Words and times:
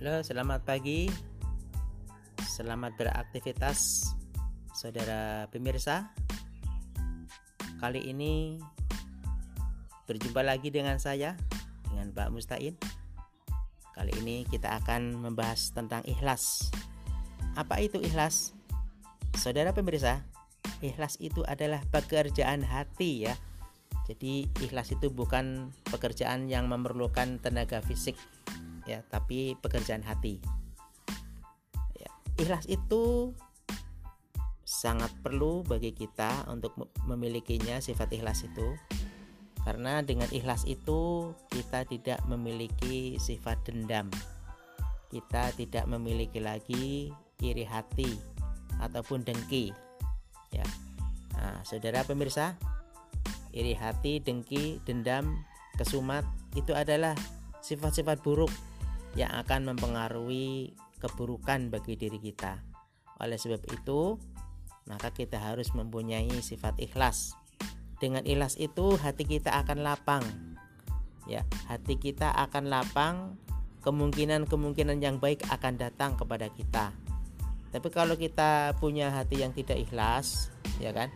Halo, 0.00 0.24
selamat 0.24 0.64
pagi. 0.64 1.12
Selamat 2.40 2.96
beraktivitas 2.96 4.08
saudara 4.72 5.44
pemirsa. 5.52 6.16
Kali 7.76 8.08
ini 8.08 8.56
berjumpa 10.08 10.40
lagi 10.40 10.72
dengan 10.72 10.96
saya 10.96 11.36
dengan 11.84 12.16
Pak 12.16 12.32
Mustain. 12.32 12.80
Kali 13.92 14.16
ini 14.24 14.48
kita 14.48 14.72
akan 14.80 15.20
membahas 15.20 15.68
tentang 15.76 16.00
ikhlas. 16.08 16.72
Apa 17.52 17.84
itu 17.84 18.00
ikhlas? 18.00 18.56
Saudara 19.36 19.76
pemirsa, 19.76 20.24
ikhlas 20.80 21.20
itu 21.20 21.44
adalah 21.44 21.84
pekerjaan 21.92 22.64
hati 22.64 23.28
ya. 23.28 23.36
Jadi 24.08 24.48
ikhlas 24.64 24.96
itu 24.96 25.12
bukan 25.12 25.68
pekerjaan 25.92 26.48
yang 26.48 26.72
memerlukan 26.72 27.36
tenaga 27.44 27.84
fisik 27.84 28.16
ya 28.90 29.06
tapi 29.06 29.54
pekerjaan 29.62 30.02
hati. 30.02 30.42
Ya, 31.94 32.10
ikhlas 32.42 32.66
itu 32.66 33.30
sangat 34.66 35.10
perlu 35.22 35.62
bagi 35.62 35.94
kita 35.94 36.50
untuk 36.50 36.74
memilikinya 37.06 37.78
sifat 37.78 38.10
ikhlas 38.10 38.42
itu. 38.42 38.74
Karena 39.62 40.00
dengan 40.00 40.26
ikhlas 40.32 40.64
itu 40.66 41.30
kita 41.52 41.86
tidak 41.86 42.18
memiliki 42.26 43.20
sifat 43.20 43.60
dendam. 43.62 44.10
Kita 45.12 45.52
tidak 45.54 45.84
memiliki 45.86 46.40
lagi 46.42 47.12
iri 47.38 47.66
hati 47.66 48.08
ataupun 48.80 49.22
dengki. 49.22 49.70
Ya. 50.50 50.64
Nah, 51.36 51.60
saudara 51.62 52.02
pemirsa 52.02 52.56
iri 53.52 53.74
hati 53.74 54.22
dengki 54.22 54.80
dendam 54.86 55.44
kesumat 55.76 56.24
itu 56.54 56.72
adalah 56.72 57.12
sifat-sifat 57.60 58.22
buruk 58.24 58.50
yang 59.18 59.30
akan 59.34 59.74
mempengaruhi 59.74 60.74
keburukan 61.02 61.72
bagi 61.72 61.98
diri 61.98 62.20
kita. 62.20 62.62
Oleh 63.18 63.40
sebab 63.40 63.60
itu, 63.72 64.20
maka 64.86 65.10
kita 65.10 65.40
harus 65.40 65.72
mempunyai 65.74 66.30
sifat 66.40 66.78
ikhlas. 66.78 67.34
Dengan 68.00 68.24
ikhlas 68.24 68.56
itu 68.56 68.96
hati 68.96 69.28
kita 69.28 69.52
akan 69.60 69.84
lapang. 69.84 70.24
Ya, 71.28 71.44
hati 71.68 72.00
kita 72.00 72.32
akan 72.32 72.72
lapang, 72.72 73.36
kemungkinan-kemungkinan 73.84 74.98
yang 75.04 75.20
baik 75.20 75.44
akan 75.52 75.76
datang 75.76 76.16
kepada 76.16 76.48
kita. 76.48 76.96
Tapi 77.70 77.88
kalau 77.92 78.16
kita 78.18 78.74
punya 78.82 79.12
hati 79.14 79.44
yang 79.44 79.52
tidak 79.54 79.78
ikhlas, 79.78 80.50
ya 80.82 80.90
kan? 80.90 81.12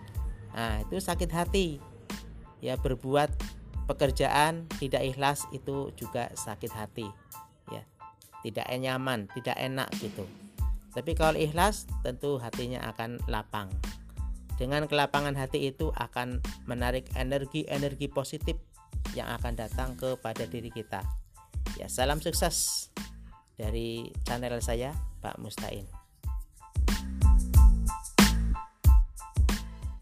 Nah, 0.55 0.87
itu 0.87 1.01
sakit 1.01 1.31
hati. 1.35 1.83
Ya, 2.63 2.79
berbuat 2.79 3.33
pekerjaan 3.85 4.65
tidak 4.81 5.03
ikhlas 5.05 5.45
itu 5.53 5.93
juga 5.99 6.33
sakit 6.33 6.73
hati 6.73 7.24
tidak 8.45 8.69
nyaman, 8.69 9.27
tidak 9.33 9.57
enak 9.57 9.89
gitu. 9.99 10.29
Tapi 10.93 11.17
kalau 11.17 11.35
ikhlas 11.35 11.89
tentu 12.05 12.37
hatinya 12.39 12.85
akan 12.93 13.19
lapang. 13.27 13.73
Dengan 14.55 14.87
kelapangan 14.87 15.35
hati 15.35 15.75
itu 15.75 15.91
akan 15.99 16.39
menarik 16.71 17.11
energi-energi 17.19 18.07
positif 18.07 18.55
yang 19.19 19.27
akan 19.35 19.59
datang 19.59 19.99
kepada 19.99 20.47
diri 20.47 20.71
kita. 20.71 21.03
Ya, 21.75 21.91
salam 21.91 22.23
sukses 22.23 22.87
dari 23.59 24.15
channel 24.23 24.63
saya 24.63 24.95
Pak 25.19 25.43
Mustain. 25.43 26.04